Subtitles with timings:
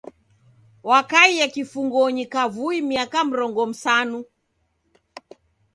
[0.89, 4.19] Wakaie kifungonyi kavui miaka mirongo msanu.